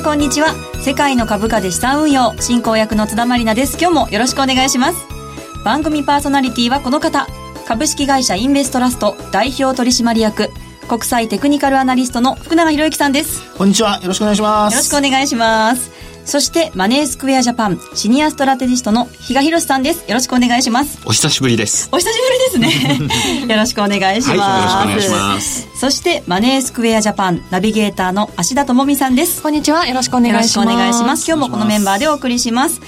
[0.00, 0.54] んこんにちは。
[0.82, 2.34] 世界の株価で資産運用。
[2.40, 3.76] 進行役の津田まりなです。
[3.78, 5.06] 今日もよろしくお願いします。
[5.62, 7.26] 番組パーソナリティはこの方。
[7.66, 9.14] 株式会社インベストラスト。
[9.30, 10.50] 代表取締役。
[10.88, 13.42] 国際テクニカルアナリストの福永博之さんです。
[13.56, 14.00] こんにちは。
[14.00, 14.74] よろしくお願いします。
[14.74, 15.99] よろしくお願いします
[16.30, 20.08] そしてマネースクエアジャパンシニアストラテジストの比嘉博さんです。
[20.08, 21.00] よろしくお願いします。
[21.04, 21.88] お久しぶりです。
[21.90, 22.20] お久し
[22.54, 23.50] ぶりですね。
[23.52, 25.68] よろしくお願いします、はい、よろしくお願いします。
[25.74, 29.42] そしてマネースクエアジャパンナビゲーターの芦田智美さんです。
[29.42, 29.88] こんにちは。
[29.88, 30.58] よろしくお願いします。
[30.58, 31.26] よろしくお願いします。
[31.26, 32.80] 今日もこのメンバーでお送りします。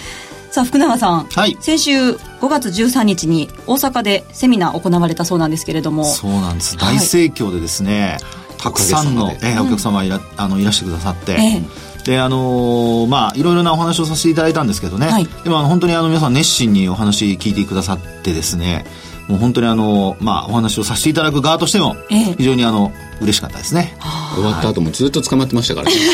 [0.52, 6.04] さあ福永さん、はい、先週5月13日に大阪でセミナー行われたそうなんですけれども。
[6.04, 6.76] そうなんです。
[6.76, 18.84] 大盛況でですね、はい、たくさんの、えー、お客様いら,、あのいらしてくださって、えーであのー、まあいろいろなお話をさせていただいたんですけどね、はい、でもあの本当にあの皆さん熱心にお話聞いてくださってですね。
[19.28, 23.96] もう本当にあの、まあ、お話をさせていただく側としても非常にあの、嬉しかったですね、
[24.34, 25.94] 終わった後もずっと捕まってましたからね。
[25.96, 26.06] い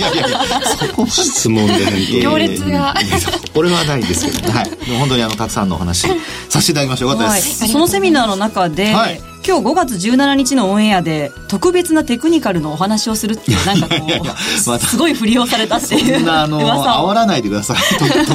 [0.00, 0.40] やいやいや
[0.78, 2.20] そこ質問で。
[2.20, 2.94] 行列が。
[3.54, 6.06] 俺はないですけどね、はい、本当にあのたくさんのお話
[6.48, 7.04] させていただきました。
[7.04, 17.76] よかったです、はい、そのセミナーの中で、はい今日5月17日のオンエアで特別なテクニカルのお話をするっていうなんかこうま、すごい振りをされたっていうそんなあの煽らないでください。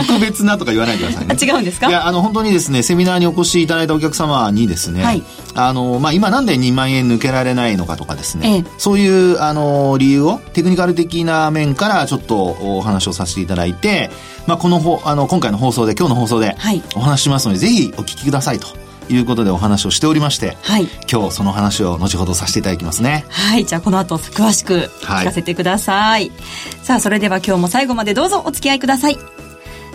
[0.07, 1.35] 特別なとか言わないでくださいね。
[1.41, 1.89] 違うんですか？
[1.89, 5.21] いやあの本当にですねセミナーにお越しいただいたお客様にですね、はい、
[5.53, 14.11] あのまあ、今なんで2万円抜けられないのかとかですね、ええ、そういうあの理由をテクニカル的な面からちょっとお話をさせていただいて、
[14.47, 16.55] まあ、このほあの今回の放送で今日の放送で
[16.95, 18.90] お話ししますので、はい、ぜひお聞きくださいと。
[19.13, 23.25] いうことでお話をしておりまして、はい、今日その話を後ほどさせていただきますね。
[23.29, 26.29] はい、じゃあこの後詳しく聞かせてください。
[26.29, 26.39] はい、
[26.83, 29.17] さあ、それでは今日も最後までどうぞお付き合いください。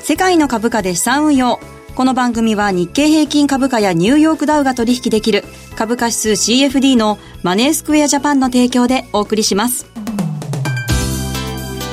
[0.01, 1.61] 世界の株価で資産運用。
[1.97, 5.45] この番組は日経平均株価やニューヨークダウが取引できる
[5.77, 9.87] 株価指数 CFD のマネースクエアジャパンの提供でお送りします。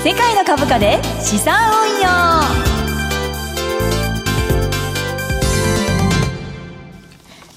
[0.04, 2.73] 世界の株価で資産運用。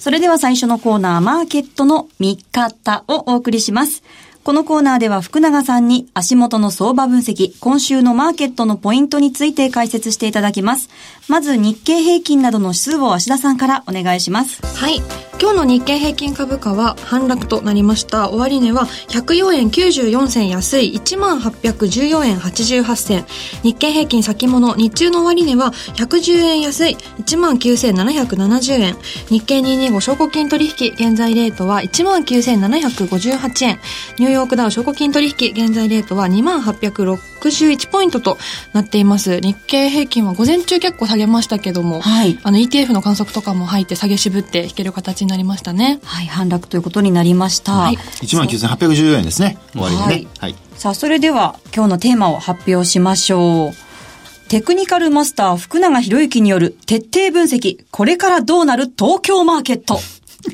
[0.07, 4.05] それでは最初のコーナー、マーケットの見方をお送りします。
[4.45, 10.91] このコーナーでは福永さんに足元の相場分析、今週のマーケットのポイントについて解説していただきます。
[11.29, 14.65] まず日経平均などの指数を芦田さんからお願いします。
[14.77, 15.03] はい。
[15.39, 18.31] 今日の日経平均株価は反落となりました。
[18.31, 23.27] 終値は104円94銭安い1814円88銭。
[23.63, 28.97] 日経平均先物日中の終値は110円安い19,770円。
[29.29, 33.79] 日経225証拠金取引現在レートは19,758円。
[34.19, 38.39] ニューヨークダウ証拠金取引現在レートは2861ポイントと
[38.73, 39.39] なっています。
[39.41, 45.99] 日経平均は午前中結構下げましたけども、はい、あの ETF の観測とかも入って下げ渋って引ける形になりましたね。
[46.05, 47.73] はい、反落ということになりました。
[47.73, 49.59] はい、19,814円ですね。
[49.73, 50.07] 終わりにね。
[50.07, 50.27] はい。
[50.39, 54.49] はい、さあ、それでは今日のテーマを発表しましょう。
[54.49, 59.99] テクニカルマスター福永博之による徹底分析、これからどうなる東京マーケット。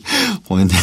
[0.49, 0.75] これね、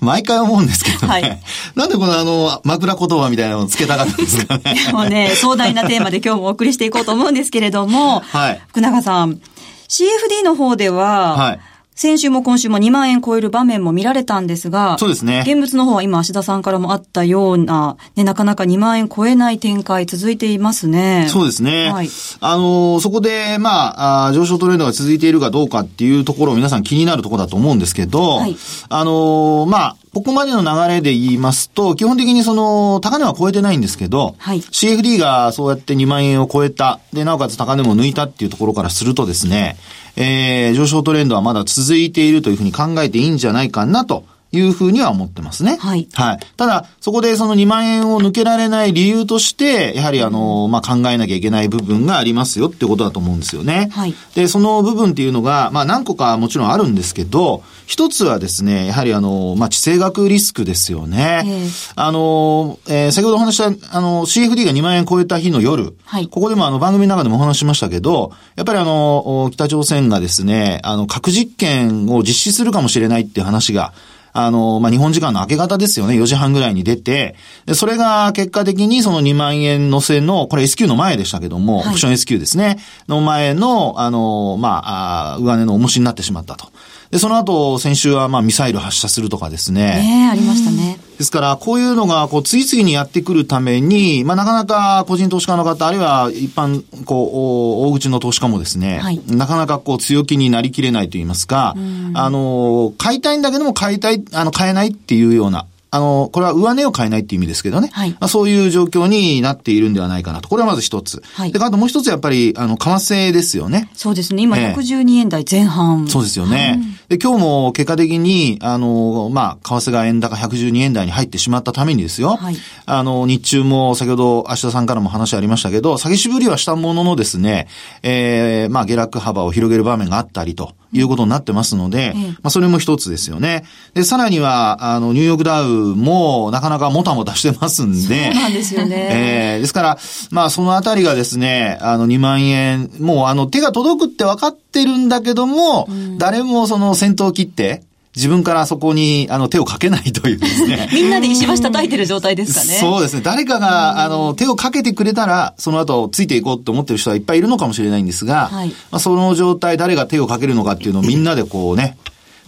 [0.00, 1.08] 毎回思うんですけどね。
[1.08, 1.40] はい、
[1.74, 4.74] なんでこのあの、枕言葉みたいなのをつけたかったんですかね。
[4.92, 9.40] もうね、壮大なテーマで今日もお送りしていこうと思うんですけれども、はい、福永さん、
[9.88, 11.60] CFD の方では、はい
[12.00, 15.44] 先週も今週も2万円超える場面も見られたんですが、そうですね。
[15.46, 21.26] 現物の方は今、芦田さんからもあったような、ね、なかなか2万円超えない展開続いていますね。
[21.28, 21.92] そうですね。
[21.92, 22.08] はい、
[22.40, 28.56] あの、そこで、まあ上昇トレンドが続いているかどうかっていうところを皆さん気になるところだと思うんですけど、はい、
[28.88, 39.76] あの、まあここまでの流れで言いますと、基本的にその、高値は超えてないんですけど、はい、CFD がそうやって2万円を超えた、で、なおかつ高値も抜いたっていうところからするとですね、
[40.16, 44.24] えー、上昇トレンドはまだ続いているというふうに考えていいんじゃないかなと。
[44.52, 45.76] いうふうには思ってますね。
[45.80, 46.08] はい。
[46.12, 46.38] はい。
[46.56, 53.90] ただ、そこでその2万円を抜けられない理由として、やはりあの、まあ、考えなきゃいけない部分がありますよってことだと思うんですよね。
[53.92, 54.14] はい。
[54.34, 61.42] で、その部分っていうのが、まあ、何個かもちろんあるんですけど、一つはですね、やはりあの、まあ、地政学リスクですよね。
[61.44, 66.28] えー、あの、えー、先ほどお話した、あの、CFD が2万円超えた日の夜、はい。
[66.28, 73.92] ここでもあの、番組の中でもお話ししましたけど、やっぱりあの、北朝鮮がですね、あの、核実験を実施するかもしれないっていう話が、
[74.32, 77.36] あの、まあ、日本時間の明け方ですよね、4時半ぐらいに出て、
[77.66, 81.88] で、それが結果的にその2万円乗せの、これ S q の前でしたけども、はい。
[81.90, 82.78] オプション S q ですね、
[83.08, 86.68] の前の、あの、まあ、あ上値の重しになってしまったと。
[87.10, 89.96] で、その後、先週はまあ、ミサイル発射するとかですね。
[89.96, 90.96] ねえ、ありましたね。
[91.18, 101.74] ですから、こういうのが、こう、次々にやってくるために、まあ、なかなか個人投資家の方、あるいは一般、こう、お大口の投資家もですね、はいなかなかこう、強気になりきれないと言いますか、
[102.14, 107.90] あの、買いたいんだけども買いたい、あの、買えないっていうような、あの、これは上値を買えないっていう意味ですけどね。
[107.92, 108.10] はい。
[108.12, 110.48] まあ、そういう状況になっているんではないかなと。
[110.48, 111.20] これはまず一つ。
[111.34, 111.52] はい。
[111.52, 113.90] で、あともう一つやっぱり、あの、為替ですよね。
[113.94, 114.42] そうですね。
[114.42, 116.80] 今、112円台前半、えー、そうですよね。
[117.08, 122.36] はい、で、今日も結果的に、あの、まあ、為替が円高112円台に入ってしまったためにですよ。
[122.36, 122.56] はい。
[122.86, 127.66] あの、日中も先ほど、芦田さんからも話ありましたけど、下げしぶりはしたもののですね、
[128.02, 130.72] えー、まあ、下落幅を広げる場面があったりと。
[130.92, 133.64] いうことになってますので、うん、まあそれも一つですよね。
[133.94, 138.32] で、さらには、あの、ニューヨークダウもなかなかもたもたしてますんで。
[138.32, 139.54] そうなんですよね。
[139.54, 139.98] えー、ですから、
[140.30, 147.82] まあそのあたりがですね、あの2万円、もうあの手が届くって分かってるんだけども、うん、誰もその先頭を切って、
[148.16, 150.88] 自分からそこに、あの、手をかけないというですね。
[150.92, 152.78] みんなで石橋叩いてる状態ですかね。
[152.80, 153.22] そうですね。
[153.22, 161.96] 誰かが、あの、手をかけてくれたら、その後、ついていこうと思ってる人はいっぱいいるのかもしれないんですが、はい、まあ、その状態、誰が手をかけるのかっていうのをみんなでこうね、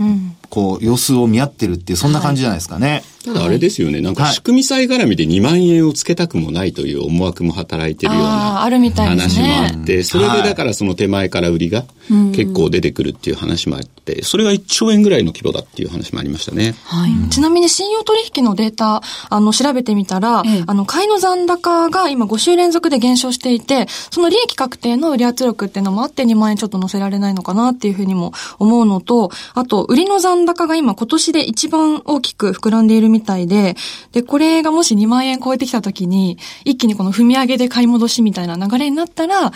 [0.01, 2.91] うん、こう、様子を見合ってるっていう、そんな感じじゃないですかね。
[2.91, 3.03] はい。
[3.25, 8.29] ただあれですよね、なんか仕組み債絡みで2万円をつけたくもないという思惑も働いてるような
[8.61, 11.85] 話もあって、それでだからその手前から売りが
[12.35, 16.75] 結構出てくるっていう話もあって、それが1兆円ぐらいの規模だっていう話もありましたね。
[16.85, 17.31] はい。
[17.31, 33.77] ちなみに信用取引のデータ、あの、調べてみたら、あの、買いの残高が今5週連続で減少していて、その利益確定の売り圧力っていうのもあって2万円ちょっと乗せられないのかなっていうふうにも思うのと、あと、売りの残高が今今年で一番大きく膨らんでいるみたいで、
[34.13, 39.53] で、これがもし2万円超えてきた時に、一気にこの踏み上げで買い戻しみたいな流れになったら、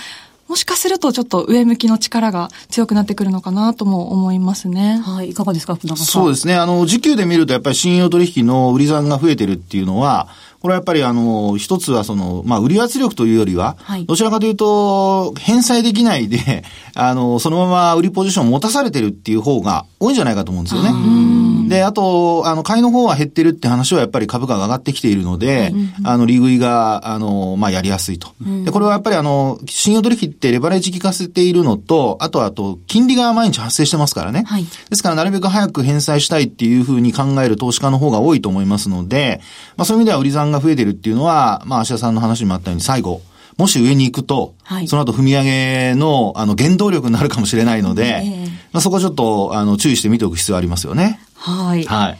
[0.49, 5.03] もしかするとちょっと上向きの力が強くなってくるのかなとも思いますね。
[5.05, 5.31] はい。
[5.31, 6.55] いかがですか、船そうですね。
[6.55, 10.29] あの、時給で見るとやっぱり信用取引の売り算が増えてるっていうのは、
[10.67, 16.65] これはやっぱりあの、一つはその、まあ、売り圧力というよりは、はい、どちらかというと、返済できないで、
[16.97, 21.69] あの、そのまま売りポジションを持たされてるっていう方が多いんじゃないかと思うんですよね。
[21.69, 25.73] で、あと、あの、買いの方は減ってるって話はやっぱり株価が上がってきているので、
[26.05, 28.29] あの、利食いが、あの、まあ、やりやすいと。
[28.65, 34.45] で、これはやっぱりあの、信用取引ってレバレッジ効かせているのと、あとは、あと、金利が毎日発生してますからね。
[34.47, 39.41] はい、ですから、なるべく早く返済したいっていうふうに考える投資家の方が多いと思いますので、
[39.77, 43.23] まあ、そういう意味では売り算が増えてるっていうのは、まあ、芦田さんの話にもあったように、最後、
[43.57, 51.21] もし上に行くと、はい、その後踏み上げの、あの、原動力になるかもしれないので、えー、まあ、そこちょっと、あの、注意して見ておく必要ありますよね。
[51.35, 51.85] はい。
[51.85, 52.19] はい。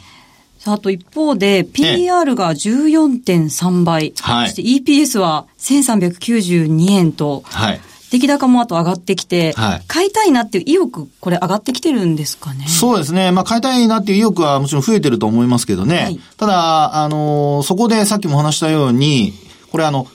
[0.65, 4.13] あと一方で、PR が14.3倍。
[4.19, 4.49] はい。
[4.49, 7.43] そして EPS は1392円と。
[7.45, 7.81] はい。
[8.11, 12.65] 出来高もあと上がってきて、はい、買いたいなっていう意欲、これ上がってきてるんですかね？
[12.67, 13.31] そうですね。
[13.31, 15.95] まあ買いたいなっていう意欲はもちろん増えてると思いますけどね。
[15.97, 19.33] はい、ただ、あのー、そこでさっきも話したように、
[19.71, 20.07] これあの、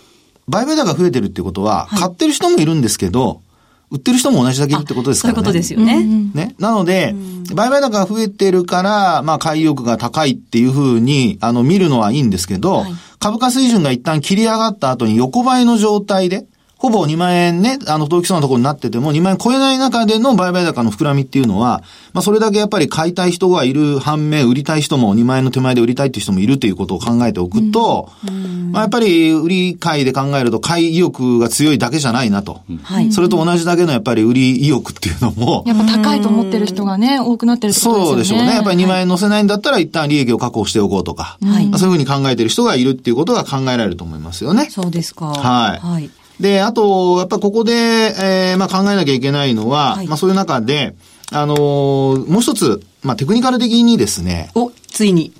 [0.49, 3.43] 売買高が増えてるってことは、買ってる人もいるんですけど、
[3.91, 5.37] 売ってる人も同じだけってことですからね。
[5.37, 6.03] そういうことですよね。
[6.35, 6.55] ね。
[6.59, 7.15] なので、
[7.55, 16.47] 売買高が増えてるから、まあ、買い欲が高いっていうふうに、あの、見るのはいいんですけど、はい、株価水準が一旦切り上がった後に横ばいの状態で、
[16.82, 28.10] ほぼ2万円ね、あの、届きそうなところになってても、2万円超えない中での売買高の膨らみっていうのは、まあ、それだけやっぱり買いたい人がいる反面、売りたい人も2万円の手前で売りたいっていう人もいるということを考えておくと、
[28.72, 32.62] まあ、やっぱり売り買いで考えると、買い意欲が強いだけじゃないなと。
[32.82, 33.12] はい。
[33.12, 35.62] それと同じだけのやっぱり売り意欲っていうのも。
[35.69, 38.06] やっぱ高いと思ってる人がね、多くなってるってことですよね。
[38.08, 38.56] そうでしょうね。
[38.56, 41.39] やっぱり2万円乗せないんだったら、一旦利益を確保しておこうとか。
[41.44, 41.69] はい。
[41.69, 44.67] まあ、そういうふうに考えてる人がいるっていうことが考えられると思いますよね。
[44.69, 45.27] そうですか。
[45.27, 45.79] はい。
[45.79, 46.10] はい。
[46.43, 50.96] で、あと、やっぱここで、えー、まあ考えなきゃいけないのは、はい、まあそういう中で、
[51.31, 51.58] あのー、
[52.29, 54.51] もう一つ、まあテクニカル的にですね。
[54.56, 55.32] お、ついに。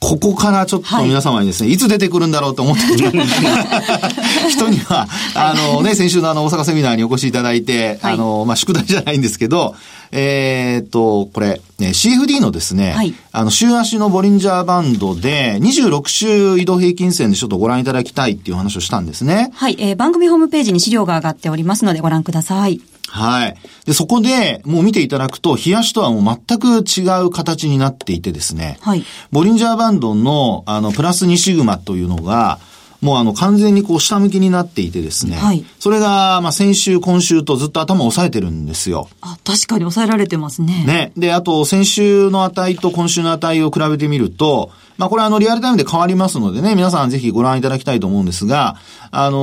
[0.00, 3.10] ここからちょっと皆様にですね、はい、いつ出てくるんだろうと思ってる
[4.50, 9.74] 人には、あのね、 先週のあの大阪セミナーにお越しいただいて、はい、あの、まあ、宿題じゃないんですけど、
[10.10, 19.50] えー、っと、これ、ね、CFD のですね、はい、あの、週足のボリンジャーバンドで、26週移動平均線でちょっとご覧いただきたいっていう話をしたんですね。
[19.54, 22.80] はい、えー、番組ホームページに資料が上がっておりますのでご覧ください。
[23.12, 23.56] はい。
[23.84, 28.78] で、そこで、もう見ていただくと、冷やしとはもう全く違う形になっていてですね。
[28.80, 29.04] はい。
[29.30, 32.58] ボリンジャーバンドの、あの、プラス2シグマというのが、
[33.02, 35.36] もうあの完全にこう下向きになっていてですね。
[35.36, 35.64] はい。
[35.80, 39.08] それが、まあ先週、今週とずっと頭を押さえてるんですよ。
[39.20, 40.84] あ、確かに押さえられてますね。
[40.86, 41.12] ね。
[41.16, 48.76] で、あと先週の値と今週の値を比べてみると、まあこれあのリアルタイムで変わりますのでね、皆さんぜひご覧いただきたいと思うんですが、
[49.10, 49.38] あの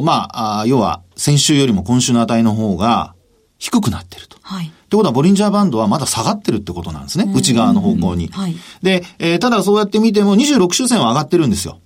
[0.00, 3.14] ー、まああ、要は先週よりも今週の値の方が
[3.58, 4.38] 低くなってると。
[4.42, 4.66] はい。
[4.66, 7.32] ってことは、ボリンジャーバンドはまだ下がってるってことなんですね。
[7.34, 8.28] 内側の方向に。
[8.28, 8.54] はい。
[8.82, 11.80] で、えー、ただそうやって見ても26周線は上がってるんですよ。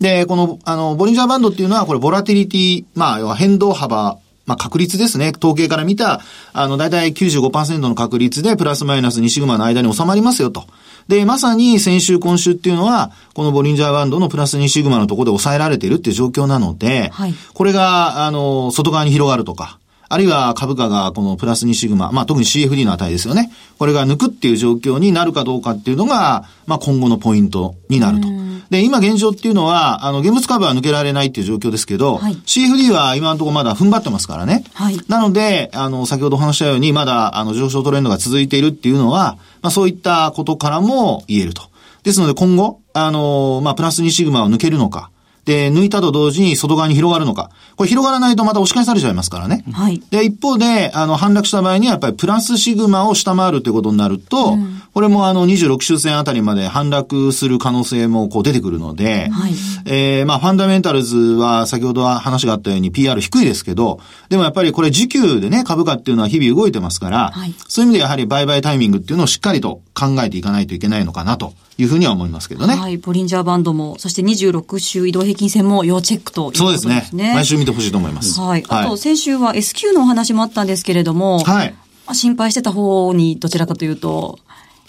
[0.00, 5.32] で、この、あの、ボリンジャーバンドっていうのは、これ、ボラティリティ、まあ、要は変動幅まあ、確率ですね。
[5.36, 6.20] 統計から見た、
[6.52, 10.64] あの、だいたい95%の確率でプラスマイナス2シグマの間に収まりますよと。
[11.08, 19.78] で、まさに先週、今週っていうのは、このボリンジャーバンドのプラス2シグマのところで抑えられているっていう状況なので、はい、これが、あの、外側に広がるとか、
[20.14, 23.50] あるいは株価がこのプラス2シグマ、まあ特に CFD の値ですよね。
[23.78, 28.28] これが抜くっていう状況になるかどうかっていうのが、まあ今後のポイントになると。
[28.70, 34.64] で、今現状っていうのは、あの、現物株は抜けられないっていう状況ですけど、はい、CFD は今のところまだ踏ん張ってますからね。
[34.72, 41.62] はい、なので、あの、先ほどお話したように、まだ、あの、上昇トレンドが続いているっていうのは、まあそういったことからも言えると。
[42.04, 45.10] ですので今後、あの、まあプラス2シグマを抜けるのか、
[45.44, 47.50] で、抜いたと同時に外側に広がるのか。
[47.76, 49.64] これ広がらないとまた押し返されちゃいますからね。
[49.72, 50.02] はい。
[50.10, 59.52] で、一方で、あの、反落した場合にはやっぱりプラスシグマを下回るということになると、うん、これもあの、26周線あたりまで反落する可能性もこう出てくるので、はい。
[59.86, 63.98] えー、まあ、ファンダメンタルズは先ほどは話があったように PR 低いですけど、
[64.28, 67.52] でもやっぱりこれ時給でね、株価っていうのは日々動いてますから、はい。
[67.66, 71.54] そういう意味でやはり売買タイミングっていうのをしっかりと考えていかないといけないのかなと。
[71.76, 72.76] いうふうには思いますけどね。
[72.76, 72.98] はい。
[72.98, 76.94] ボリンジャーバンドも、そして26週移動平均線も要チェックということですね。
[76.94, 77.34] そうですね。
[77.34, 78.40] 毎週見てほしいと思います。
[78.40, 78.64] はい。
[78.68, 81.74] あと、先週は S q のお話もあったんですけれども、はい。
[82.12, 84.38] 心配してた方にどちらかというと、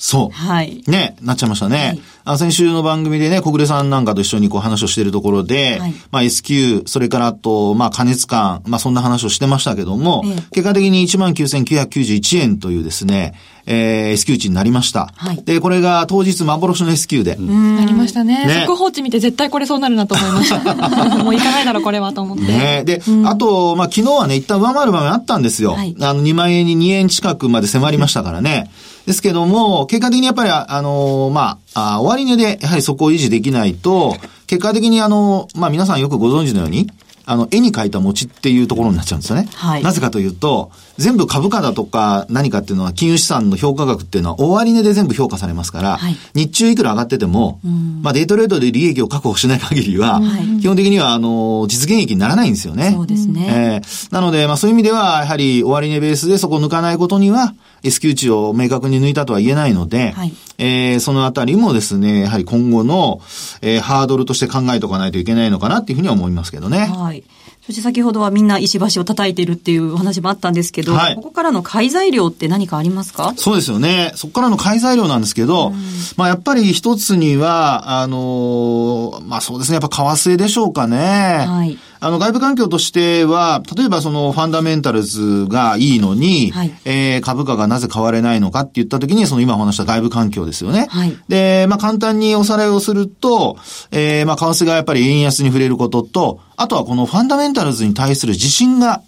[0.06, 0.30] そう。
[0.30, 0.84] はい。
[0.86, 1.78] ね、なっちゃいましたね。
[1.78, 13.34] はい、あ先週の番組でね、小暮さんなんかと一緒にこう話をしているところで、はい、まあ S q それからあと、まあ加熱感、まあそんな話をしてましたけども、ええ、結果的に19,991円というですね、
[13.66, 15.12] えー、S q 値になりました。
[15.16, 17.36] はい、で、これが当日幻の S q で。
[17.38, 18.46] なりましたね。
[18.46, 20.76] ね速報値見て絶対これそうなるなと思いました。
[21.24, 22.44] もういかないだろ、これはと思って。
[22.44, 25.72] ねで、あと、まあ昨日はね、一旦上回る場面あったんですよ。
[25.72, 28.70] はい、あの、2万円に2円近くまで迫りましたからね。
[29.06, 36.90] ですけども、結果的にやっぱり、あの、まあ、あ終値でやはりそこを維持できないと、結果的にあの、まあ皆さんよくご存知のように、
[37.26, 39.48] あの、絵に描いた餅っていうところになっちゃうんですよね。
[39.54, 39.84] はい。
[39.84, 52.92] なぜかというと、全部株価だとか何かっていうのは金融資産の評価額っていうのは終値で全部評価されますから、はい、日中いくら上がってても、うん、まあデイトレードで利益を確保しない限りは、はい、基本的にはあの、実現益にならないんですよね。
[52.92, 53.82] そうですね。
[53.84, 63.22] えー、なので、まあそういう意味では、やはり終値ベースでそこを抜かないことには、S q 値を明確に抜いたとは言えないので、はい、えー、そのあたりもですね、やはり今後の、
[63.62, 66.88] えー、ハードルとして考えておかないといけないのかなっていうふうには思いますけどね。
[66.88, 67.24] はい。
[67.66, 73.34] そして先ほどはみんな石橋を叩いてるっていうお話もあったんですけど、はい、ここからの買い材料って何かありますか？
[73.38, 74.12] そうですよね。
[74.16, 75.74] そこからの買い材料なんですけど、
[76.16, 81.46] まあやっぱり一つには、あのまあそうですね、やっぱ為替でしょうかね。
[81.48, 81.80] はい。
[82.06, 90.86] あの、外部環境としては、例えばそのファンダメンタルズがいいのに、はい、えー、株価がなぜ買われないのかって言ったときに、その今お話した外部環境ですよね。
[90.88, 93.58] はい、で、まあ簡単におさらいをすると、
[93.90, 99.02] えー、まあ為替がやっぱり円安に触れることと、あとはこのファンダメンタルズに対する自信が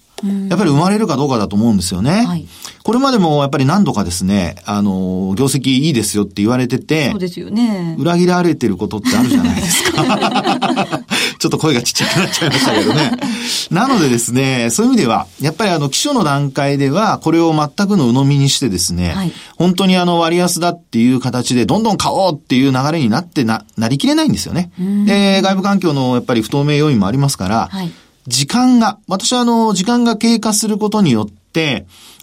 [0.50, 2.26] やっぱり生まれるかどうかだと思うんですよね。
[2.26, 2.48] はい、
[2.82, 7.96] これまでもやっぱり何度かですね、あの、業績いいですよって言われてて、そうですよね。
[8.00, 11.04] 裏切られてることってあるじゃないですか。
[11.38, 13.12] ちょっと声がちっちゃくなっちゃいましたけどね。
[13.72, 24.72] なのでですね、そういう意味では、やっぱりあの、基礎の段階では、これを全くの鵜呑みにしてですね、はい、本当にあの、割安だっていう形で、どんどん買おうっていう流れになってな、なりきれないんですよね。
[25.06, 27.92] で、外部環境のやっぱり不透明要因もありますから、はい
[28.28, 31.37] 時間が、私はあの、時間が経過することによって、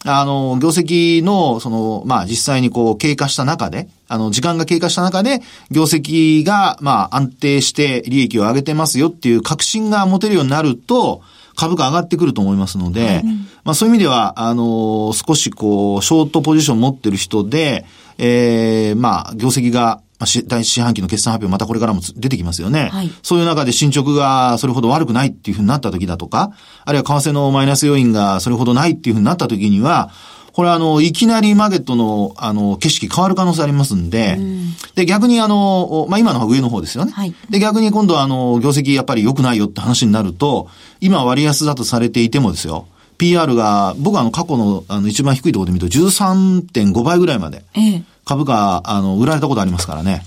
[0.06, 5.40] あの、業績の、その、まあ、実際にこう、経過した中で、あの、時間が経過した中で、
[5.70, 11.22] 業績が、まあ、安定して利益を上げてますよっていう確信が持てるようになると、
[11.56, 13.22] 株価上がってくると思いますので、
[13.62, 17.86] まあそういう意味では、あの、少しこう、ショートポジション持ってる人で、
[18.18, 22.90] ええー、まあ、業績が第四半期の決算発表またこれからも出てきますよね。
[22.92, 26.52] はい、そういう中で進捗がそれほど悪くないっていうふうになった時だとか、
[26.84, 30.10] あるいは為替のマイナス要因がそれほどないっていうふうになった時には、
[30.54, 37.10] これあの、いきなりマーケットの、あの、景色変わる可能性ありますんで、んで、逆にあの、まあ、今の上の方ですよね。
[37.10, 40.68] はい、で、逆に今度はあの、業績やっぱり良くないよって話になると、
[41.00, 42.86] 今割安だとされていてもですよ、
[43.18, 47.64] PR が、僕はあの、過去のあの、一番低いところで見ると13.5倍ぐらいまで。
[47.74, 50.22] ええ株価、あの、売られたことありますからね。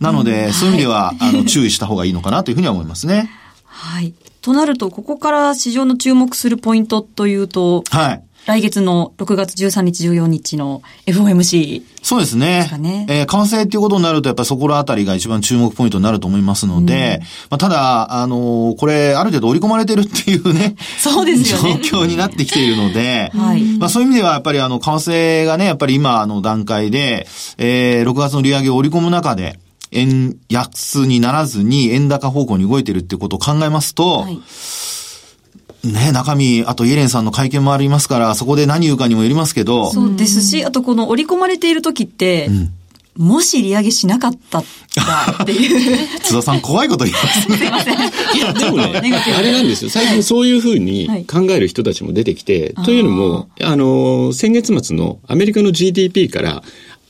[0.00, 3.30] なので、うん、そういう意味では、あの、注意した方がいいのかなというふうには思いますね。
[3.64, 4.14] はい。
[4.40, 8.23] となると、ここから市場の注目するポイントというと、はい。
[8.46, 12.68] 来月の6月13日、14日の FOMC、そうですね。
[12.78, 21.80] ねえー、完成っていうことになると、やっぱりそこらあたりが一番注目ポイントになると思いますので、うん、まあ、ただ、あのー、これ、ある程度織り込まれてるっていうね、 そうですよね。
[21.82, 23.62] 状況になってきているので、はい。
[23.78, 29.58] まあ、そういう意味では、やっぱりあの、為替がね、やっぱり今の段階で、えー、6月の利上げを織り込む中で、
[29.90, 34.38] 円安にならずに円高方向に動いてるってことを考えますと、はい
[35.84, 39.90] ね、中身、あとイエレンさんの会見もありますから、そこで何言うかにもよりますけど。
[39.90, 42.74] そうですし、あとこの織り込まれている時って、うん
[43.16, 44.64] もし利上げしなかったっ
[45.46, 45.98] ていう。
[46.20, 47.56] 津田さん怖いこと言いますね。
[47.58, 47.96] すいません。
[47.96, 49.90] いや、でもね、あれなんですよ。
[49.90, 56.64] 最近そういうふうに考える人たちも出てきて、はい、というのも、あの、先月末のアメリカの GDP から、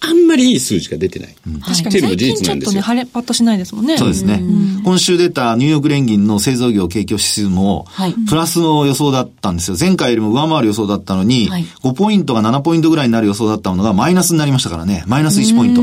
[0.05, 1.37] あんまりいい数字が出てない。
[1.47, 2.45] うのも事実なんですよ。
[2.45, 3.99] ちょっとね、晴れパッとしないですもんね。
[3.99, 4.43] そうですね。
[4.85, 7.87] 今週出たニューヨーク連銀の製造業景況指数も、
[8.29, 9.77] プラスの予想だったんですよ。
[9.79, 15.05] 前回よりも上回る予想だったのに、はい、5ポイントが7ポイントぐらいになる予想だったものがマイナスになりましたからね。
[15.07, 15.83] マイナス1ポイント。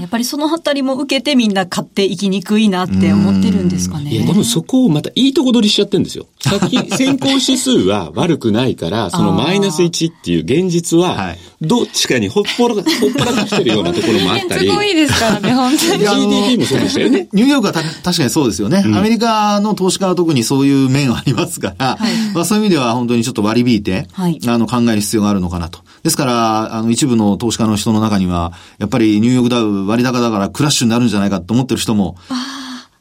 [0.00, 4.12] やっぱりそのあたりも受けてみんな買っていきにくいなって思ってるんですかね。
[4.12, 6.26] いや、でもそこをまたいいとこ取りしちゃってるんですよ。
[6.46, 12.84] さっき先行指数は悪くないから、そのマイナス1っていう現実は、どっちかにほっぽら、 ほっ
[13.16, 14.68] ぽらかしてるようなところもあったり。
[14.68, 16.04] すごいですからね、本当に。
[16.04, 17.28] GDP もそうでしたよね。
[17.32, 25.80] ニューヨークは確かにそうですよね、うん、アメリカの投資家は特にそういう面はありますから、はい、まあそういう意味では本当にちょっと割り引いて、はい、あの考える必要があるのかなと。
[26.02, 32.16] ですから、あの一部の投資家の人の中には、やっぱりニューヨークダウ割高だからクラッシュになるんじゃないかと思ってる人も、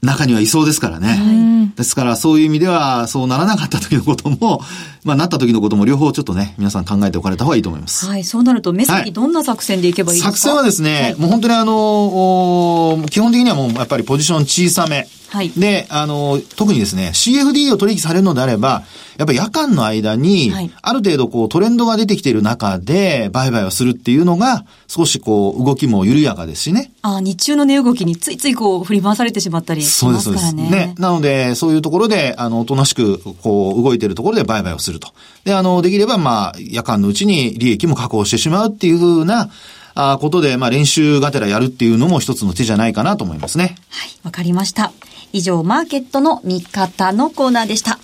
[0.06, 1.08] 中にはいそうですからね。
[1.08, 4.62] はい、ですからそういう意味では、そうならなかった時のことも、
[5.04, 8.06] まあなった時のことも両方ちょっとね、皆さん考えておかれた方がいいと思います。
[8.08, 15.08] はい、そうなると目先どんな作戦でいけばいいですか、作戦はですね、はい、もう本当にあの、基本的にはもうやっぱりポジション小さめ。
[15.30, 15.52] はい。
[15.58, 18.84] で、あの、特にですね、CFD を取引されるのであれば、
[19.18, 26.92] やっぱり夜間の間に、ある程度こうトレンドが出てきている中で、売買をするっていうのが、少しこう動きも緩やかですしね。
[27.08, 30.64] あ日中の値動きについついこう振り回されてしまったりしますからね。
[30.64, 30.96] そうです、ね。
[30.98, 35.10] なので、そういうところで、あの、おとなしく、こう動いているところで売買をすると。
[35.44, 39.52] で、あの、できればまあ、夜間のうちに利益も確保してしまうっていうふうな、
[39.94, 43.78] あことで、まあ練習がてらやるっていうのも一つの手じゃないかなと思いますね。
[43.90, 44.92] はい、わかりました。
[45.32, 48.00] 以上、マーケットの見方のコーナーでした。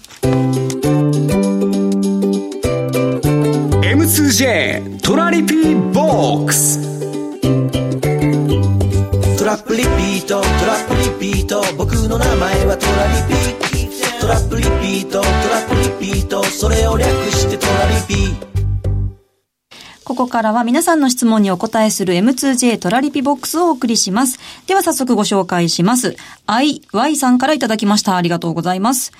[3.81, 6.60] M2J トラリピーボックス
[11.77, 15.31] 僕の名前はトラリピトラップリピートトラ
[15.65, 18.51] ップリピートそれを略してトラリピ
[20.03, 24.39] ここからは皆さんの質問にお答えする M2J トラリピボックスをお送りします。
[24.67, 26.17] では早速ご紹介します。
[26.47, 28.17] IY さんからいただきました。
[28.17, 29.13] ありがとうございます。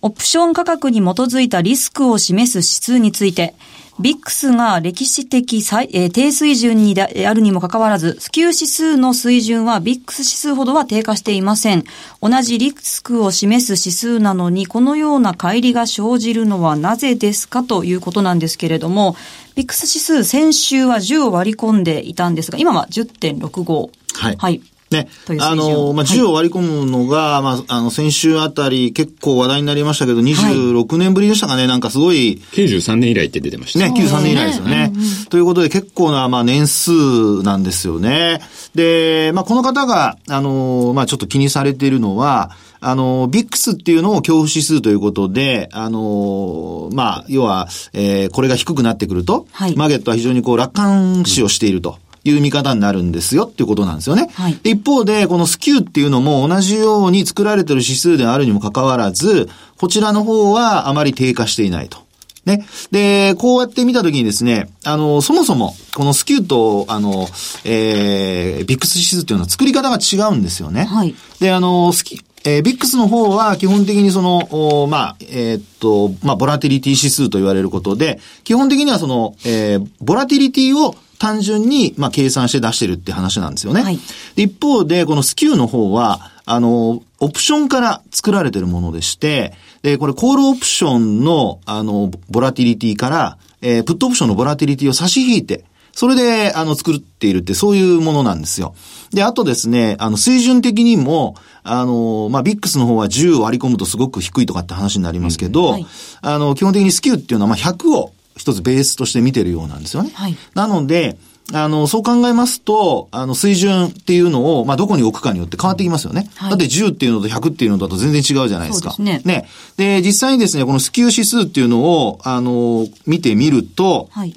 [0.00, 3.54] オプション価格に基づいたリスクを示す指数について、
[4.00, 11.84] ビックスが歴史的最、えー、低水準にであるにもかかわらず、 SKEW指数の水準は VIX指数ほどは低下していません。
[12.22, 19.16] 同じリスクを示す指数なのに、このような乖離が生じるのはなぜですかということなんですけれども、
[19.56, 23.90] ビックス指数先週は10を割り込んでいたんですが、今は10.65。
[24.14, 24.36] はい。
[24.36, 24.62] はい。
[24.90, 25.08] ね。
[25.40, 32.40] あの、まあ、10を割り込むのが、はい、まあ、あの、先週あたり結構話題になりましたけど、26年ぶりでしたかね、なんかすごい。
[32.52, 33.90] 93年以来って出てましたね。
[33.90, 34.92] ね、93年以来ですよね。
[34.94, 38.40] うんうん、ということで結構な、まあ、年数なんですよね。
[38.74, 51.98] で、まあ、この方が、あの、まあ、ちょっと気にされているのは、あの、ビックスっていうのを恐怖指数ということで、あの、まあ、要は、えー、これが低くなってくると、はい、マーケットは非常にこう楽観視をしていると。
[52.24, 54.30] いう見方になるんですよっていうことなんですよね。
[54.34, 62.08] はい、一方で、このスキューっていうのも同じように作られてる指数であるにもかかわらず、こちらの方はあまり低下していないと。
[62.48, 62.66] ね。
[62.90, 67.28] で、こうやって見たときにですね、あの、そもそも、このスキューと、あの、
[67.64, 70.84] えー、ビックス指数っていうのは作り方が違うんですよね。
[70.84, 71.14] はい。
[71.40, 74.38] で、あの、スキ、えー、ビックスの方は基本的にその、
[74.82, 83.82] おまあ、えー、っと、まあ、ボラティリティ指数と言われることで、基本的にはその、えー、ボラティリティを単純に、まあ、計算して出してるって話なんですよね。
[83.82, 83.98] はい、
[84.36, 89.52] 一方で、このスキューの方は、あの、オプションから作られてるものでして、
[89.82, 98.74] で、これ、コールオプションの、あの、ボラティリティから、えー、プットオプションのボラティリティを差し引いて、それで、あの、作っているって、そういうものなんですよ。
[99.12, 105.86] で、あとですね、あの、水準的にも、あの、まあ、ビックスの方は10割り込むとすごく低いとかって話になりますけど、うんはい、
[106.22, 110.10] あの、基本的にスキューっていうのは、まあ、100を一つベースとして見てるようなんですよね。
[110.14, 111.18] はい、なので、
[111.52, 116.28] あの、そう考えますと、あの、水準っていうのを、まあ、どこに置くかによって変わってきますよね。
[116.36, 118.90] はい、だって10っていうのと100っていうのだと全然違うじゃないですか。
[118.90, 119.42] そうですね。
[119.42, 119.48] ね。
[119.76, 124.34] で、実際にですね、このスキュー指数っていうのを、あの、見てみると、はい。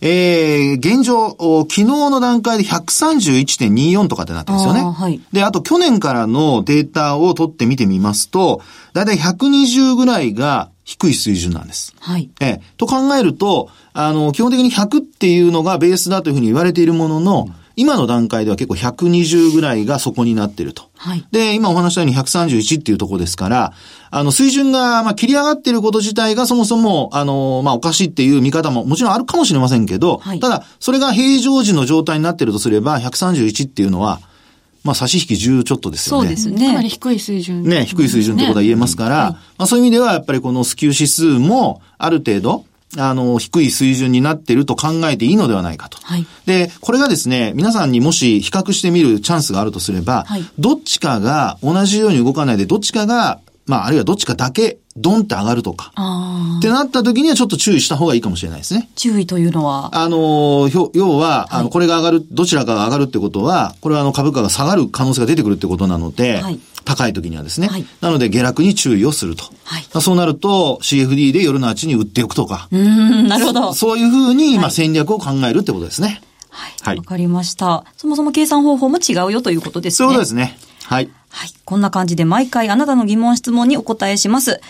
[0.00, 4.82] えー、現状、昨日の段階で131.24とかってなってるんですよね。
[4.82, 5.20] はい。
[5.32, 8.60] で、あと去年からのデータを取って見てみますと、
[8.92, 11.94] だいたい120ぐらいが低い水準なんです。
[12.00, 12.30] はい。
[12.40, 20.84] えと考えると、あの、基本的に100っていうのがベースだというふうに言われているものの、今の段階では結構120ぐらいがそこになってると。
[20.96, 21.26] はい。
[21.32, 23.72] で、今お話したように131っていうところですから、
[24.10, 34.20] あの、水準が、まあ、切り上がってること自体がそもそも、あの、まあ、おかしいっていう見方ももちろんあるかもしれませんけど、はい、ただ、それが平常時の状態になってるとすれば、131っていうのは、
[34.84, 36.28] まあ、差し引き10ちょっとですよね。
[36.28, 36.66] そうですね。
[36.68, 37.86] かなり低い水準、ね。
[37.86, 39.16] 低い水準ってことは言えますから、
[39.56, 42.66] まあ、そういう意味では、やっぱりこのスキュー指数も、ある程度、
[42.98, 45.98] あの、低い水準になっていると考えていいのではないかと。
[46.02, 55.92] はい、で、これがですね、皆さんにもし比較してみるチャンスがあるとすれば、はい、どっちかが同じように動かないで、どっちかが、まあ、あるいはどっちかだけ、ドンって上がるとか。
[56.58, 58.88] ってなった時にはちょっと注意した方がいいかもしれないですね。
[58.94, 59.90] 注意というのは？
[59.92, 67.68] あの、要は、あの、これが上がる、どちらかが上がるってことは、これはあの株価が下がる可能性が出てくるってことなので、はい高い時にはですね。
[67.68, 69.44] はい、なので下落に注意をすると。
[69.64, 72.68] はい、そうなると CFD で夜のうちに売っておくとか。
[72.70, 73.72] うん、なるほど。
[73.72, 76.20] そういうふうに、まあ、戦略を考えるってことですね。
[76.50, 76.72] はい。
[76.72, 77.84] わ、はい、かりました。
[77.96, 80.08] そもそも計算方法も違うよということですね。
[80.10, 80.58] そうですね。
[80.84, 81.10] はい。
[81.34, 81.50] はい。
[81.64, 84.60] こんな感じで毎回あなたの疑問質問にお答えします。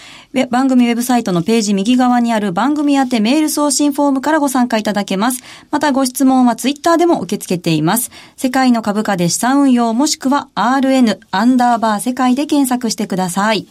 [0.48, 5.42] 番組ウェブサイトのページ右側にある番組宛てメール送信フォームからご参加いただけます。
[5.70, 8.10] またご質問はツイッターでも受け付けています。
[8.36, 13.66] 世界の株価で資産運用もしくは RN アンダーバー世界で検索してください。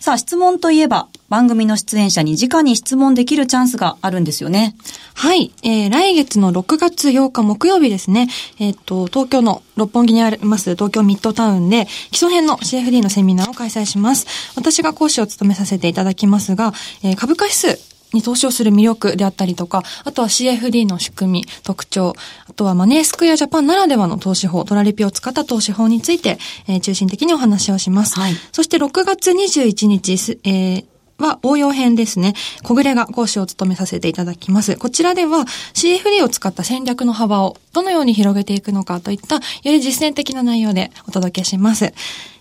[0.00, 4.76] さあ、質問といえば、番組の出演者に直に質問できるチャンスがあるんですよね。
[5.14, 5.52] はい。
[5.62, 8.28] えー、来月の6月8日木曜日ですね。
[8.58, 14.26] えっ、と、東京の六本木にあります東京ミッドタウンで基礎編の CFD のセミナーを開催します。
[14.56, 22.14] 私が講師を務めさせていただきますが、えー、株価指数に投資をする魅力であったりとか、あとは CFD の仕組み、特徴、
[22.48, 28.18] あとはマネースクエアジャパンならではの投資法、トラリピを使った投資法について、えー、中心的にお話をします。
[28.18, 30.84] はい、そして6月21日、えー
[31.18, 32.34] は応用編ですね。
[32.62, 34.76] 小暮が講師を務めさせていただきます。
[34.76, 41.92] こちらでは CFD を使った戦略の幅をどのように広げていくのかといったより実践的な内容でお届けします。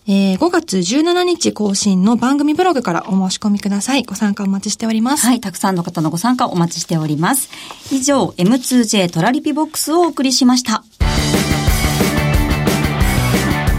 [0.05, 4.03] えー、5月17日更新の番組ブログからお申し込みください。
[4.03, 5.25] ご参加お待ちしております。
[5.25, 7.49] はい、たくさんの方のご参加お待ちしております。
[7.91, 10.83] 以上、M2J トラリピボックスをお送りしました。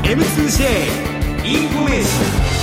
[0.03, 1.15] M2J
[1.47, 2.55] インフォメーション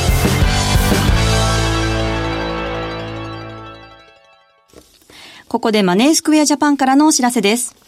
[5.48, 7.81] ここでマネースクエアジャパンからのお知らせです。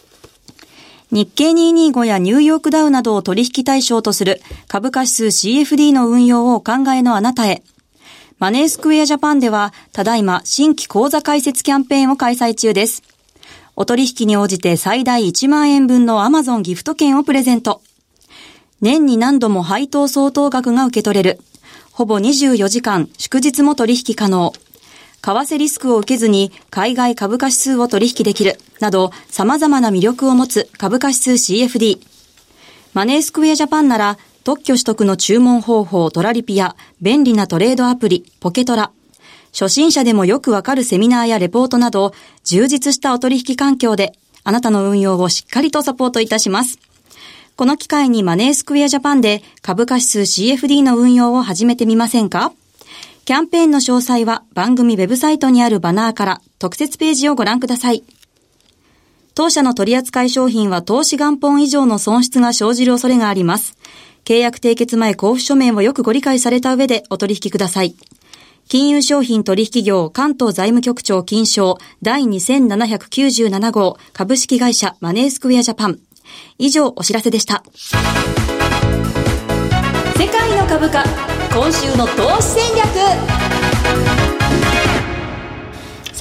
[1.14, 7.62] 日経225やニューヨークダウなどを取引対象とする株価指数 CFD の運用をお考えのあなたへ。
[8.40, 13.04] マネースクエアジャパンでは、ただいま新規口座開設キャンペーンを開催中です。
[13.76, 17.84] お取引に応じて最大1万円分の Amazon ギフト券をプレゼント。
[18.82, 21.40] 年に何度も配当相当額が受け取れる。
[21.92, 24.52] ほぼ24時間、祝日も取引可能。
[25.22, 32.00] 為替リスクを受けずに海外株価指数を取引できるなど様々な魅力を持つ株価指数 CFD。
[32.94, 38.92] マネースクエアジャパンなら特許取得の注文方法トラリピや便利なトレードアプリポケトラ。
[39.54, 46.78] 初心者でもよくわかるセミナーやレポートなど充実したお取引環境であなたの運用をしっかりとサポートいたします。
[47.56, 52.52] この機会にマネースクエアジャパンで株価指数 CFD の運用を始めてみませんか？
[53.26, 58.04] キャンペーンの詳細は番組ウェブサイトにあるバナーから特設ページをご覧ください。
[59.36, 63.76] 当社の取扱い商品は投資元本以上の損失が生じる恐れがあります。
[64.26, 67.96] 契約締結前交付書面をよくご理解された上でお取引ください。
[68.68, 76.00] 金融商品取引業関東財務局長金賞第2797号株式会社マネースクエアジャパン。
[76.58, 77.64] 以上お知らせでした。
[80.16, 81.04] 世界の株価
[81.54, 83.53] 今週の投資戦略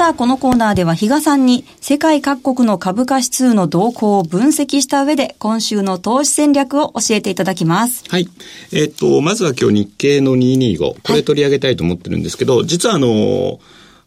[0.03, 8.03] さあ、このコーナーでは比嘉さんに世界各国の株価指数の動向を分析した上で今週の投資戦略を教えていただきます。
[8.09, 8.29] はい。
[8.73, 13.59] えっ、と、まずは今日日経の225、これ取り上げたいと思ってるんですけど、はい、実はあのー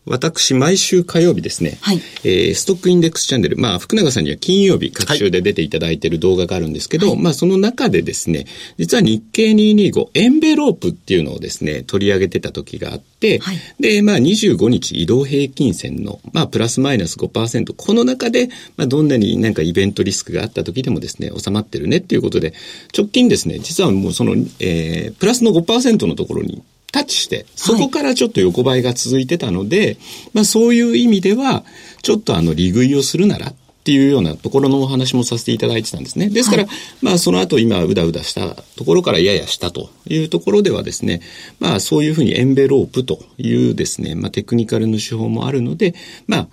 [0.06, 8.46] 私、毎週火曜日ですね、はい、えー、ストックインデックスチャンネル、まあ、福永さんには金曜日、各週で出ていただいている動画があるんですけど、はい、まあ、その中でですね、
[8.78, 22.54] 実は日経225、エンベロープっていうのをですね、取り上げてた時があって、はい、で、まあ、25日移動平均線の、まあ、プラスマイナス5%、この中で、まあ、どんなになんかイベントリスクがあった時でもですね、収まってるねっていうことで、
[22.96, 26.62] 直近ですね、実はもうその、えー、プラスの5%のところに
[26.96, 29.98] タッチして、そこからちょっと横ばいが続いてたので、はい、
[30.34, 31.66] まあそういう意味では、
[32.02, 33.54] ちょっとあの利食いをするならっ
[33.84, 36.30] ていうようなところのお話もさせていただいてたんですね。
[36.30, 41.20] ですから、はい、まあその後今うだうだしたところからややしたというところではですね、
[41.60, 45.96] まあそういうふうにエンベロープというですね、まあテクニカルの手法もあるので、
[46.28, 46.48] まあ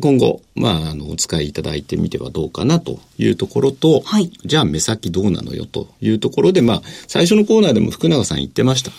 [0.00, 8.90] 今後、まあ、あの、お使いいただいてみてはどうかなというところと、はい、じゃあ目先どうなのよというところで、まあ、最初のコーナーでも福永さん言ってました。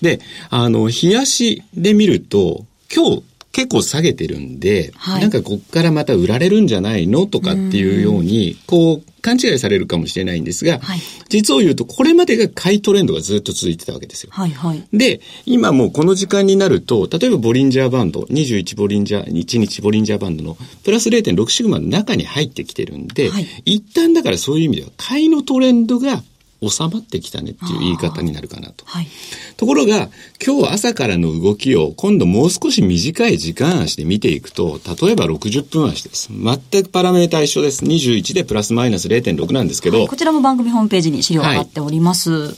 [0.00, 3.22] で、あの、冷やしで見ると、今日
[3.52, 14.30] 結構下げてるんで、はい、なんかこっからまた売られるんじゃないのとかっていうように、こう、勘違いされるかもしれないんですが、はい、実を言うと、これまでが買いトレンドがずっと続いてたわけですよ。
[14.32, 26.22] はいはい、で、今もうこの時間になると、例えばボリンジャーバンド、21ボリンジャー、1日ボリンジャーバンドのプラス0.6シグマの中に入ってきてるんで、はい、一旦だからそういう意味では、買いのトレンドが
[26.66, 28.84] 収まってきたねっていう言い方になるかなと。
[28.86, 29.08] はい、
[29.56, 30.08] ところが、
[30.44, 36.30] 今日朝からの動きを今度もう少し短い時間足で見ていくと、例えば60分足です。
[36.30, 37.84] 全くパラメータ一緒です。
[37.84, 42.30] 21でプラスマイナス0.6なんですけど、はい、こちらも番組ホームページに資料が貼っております。
[42.30, 42.54] はい、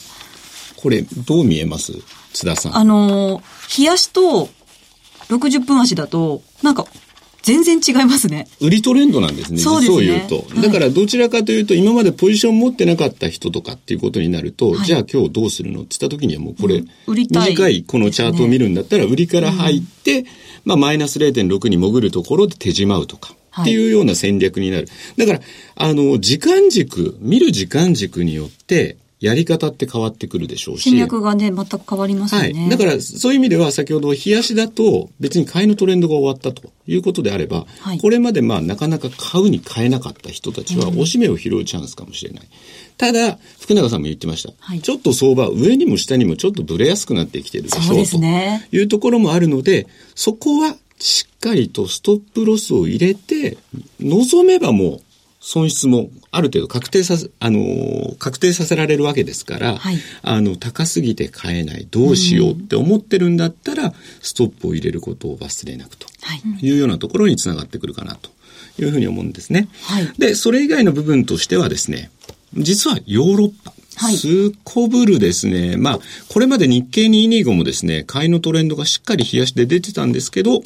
[0.76, 1.92] これ、どう見えます？
[2.32, 2.76] 津田さん。
[2.76, 3.42] あの
[3.78, 4.48] 冷やしと
[5.28, 6.86] 60分足だと、なんか
[7.44, 8.48] 全然違いますね。
[8.61, 9.59] 売りトレンドなんですね。
[9.59, 10.07] そうですね。
[10.07, 10.46] 言うと。
[10.62, 20.26] だからどちらかというと、今までポジション持ってなかった人とかっていうことになると、はい、じゃあ今日どうするのって言った時にはもうこれ、うん、短いこのチャートを見るんだったら、売りから入って、うん、
[20.64, 23.37] まあマイナス0.6に潜るところで手締まうとか。
[23.61, 24.88] っていうような戦略になる。
[25.16, 25.40] だから、
[25.76, 30.90] あの、時間軸、見る時間軸によって、やり方って変わってくるでしょうし。
[30.90, 32.61] 戦略がね、全く変わりますよね。
[32.61, 32.68] はい。
[32.68, 42.42] だから、そういう意味では、先ほど、冷やしだと、別に買いのトレンドが終わったということであれば、はい、これまでまあ、なかなか買うに買えなかった人たちは、押し目を拾うチャンスかもしれない。
[42.42, 42.48] うん、
[42.98, 44.53] ただ、福永さんも言ってました。
[44.59, 47.83] はい、ちょっと相場、上にも下にもちょっとブレやすくなってきてるでしょう。
[47.85, 48.66] そうですね。
[48.70, 53.59] というところもあるので、そこは、しっかりとストップロスを入れて、
[54.00, 55.00] 望めばもう、
[55.46, 66.07] 損失もある程度確定させ、あの、確定させられるわけですから、はい、あの、高すぎて買えない、どうしようって思ってるんだったら、ストップを入れることを忘れなくと
[66.62, 68.30] いうようなところにつながってくるかなと
[68.80, 69.68] いうふうに思うんですね。
[69.83, 72.11] はい、で、それ以外の部分としてはですね、
[72.54, 75.76] 実はヨーロッパ、はい、すこぶるですね。
[75.76, 80.62] まあ、これまで日経225もですね、買いのトレンドがしっかり冷やして出てたんですけど、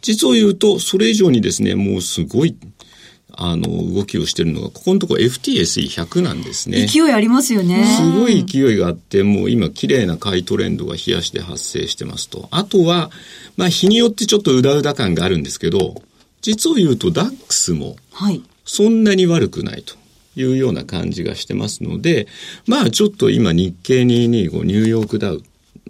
[0.00, 2.56] 実を言うと、それ以上にですね、もうすごい
[3.34, 6.86] あの、動きをしてるのが、ここのところ FTSE100 なんですね。
[6.86, 7.84] 勢いありますよね。
[7.84, 12.48] すごい勢いがあって、もう今綺麗な買いトレンドが冷やして発生してますと。
[12.50, 13.10] あとは、
[13.56, 16.02] まあ日によってちょっとうだうだ感があるんですけど、
[16.40, 17.96] 実を言うと DAX も、
[18.64, 19.94] そんなに悪くないと。
[20.34, 22.26] いうような感じがしてますので、
[22.66, 25.42] まあちょっと今日経225ニューヨークダウ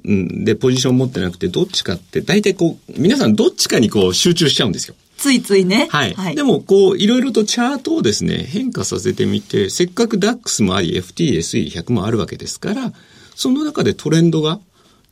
[0.04, 4.96] でポジション持ってなくてどっちかって大体こう皆さんどっちかにこう集中しちゃうんですよ。
[5.22, 5.86] ついついね。
[5.88, 6.14] はい。
[6.14, 12.92] はい、でも、こう、いろいろとチャートをですね、変化させてみて、せっかく DAX もあり、FTSE100 もあるわけですから、
[13.36, 14.58] その中でトレンドが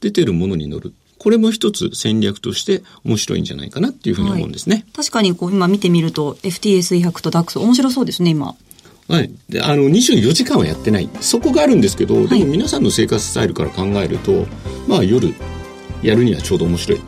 [0.00, 0.92] 出てるものに乗る。
[1.18, 4.74] これも一つ戦略として面白いんじゃないかなっていうふうに思うんですね。
[4.74, 8.56] はい、確かにこう今見てみると FTSE100 と DAX 面白そうですね、今。
[9.06, 9.30] はい。
[9.48, 11.08] で、あの、24時間はやってない。
[11.20, 14.46] そこがあるんですけど、でも皆さんの生活スタイルから考えると、
[14.88, 15.32] まあ夜
[16.02, 17.00] やるにはちょうど面白い。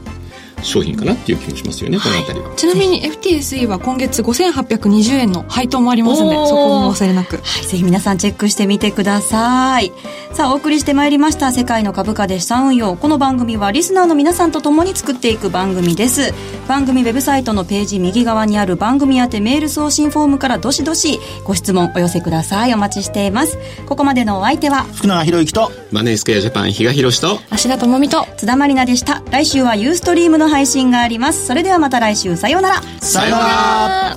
[0.63, 2.55] 商品かなっていう気もしますよね、この辺りは。
[2.57, 7.37] ちなみに FTSE は今月5820円の配当もありますので、そこも忘れなく。
[7.37, 9.93] はい、ぜひ皆さんチェックしてみてください。
[10.33, 12.97] さあ、お送りしてまいりました、世界の株価で資産運用。
[12.97, 16.33] この番組はリスナーの皆さんと共に作っていく番組です。
[16.69, 22.75] 番組ウェブサイトのページ右側にある番組宛てメール送信フォームからどしどしご質問お寄せください。
[22.75, 23.59] お待ちしています。
[23.87, 29.23] ここまでのお相手は、福永博之と、マネースクエアジャパン比嘉宏と、芦田智美と、津田まりなでした。
[29.31, 31.47] 来週はユーストリームの配信があります。
[31.47, 32.83] それではまた来週、さようなら。
[33.01, 34.17] さような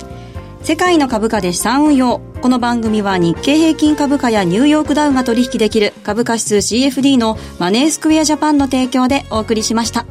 [0.62, 2.20] 世界の株価で資産運用。
[2.42, 10.06] この番組は日経平均株価やニューヨークダウが取引できる株価指数 CFD のマネースクエアジャパンの提供でお送りしました。